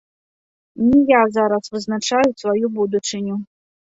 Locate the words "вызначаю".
1.75-2.25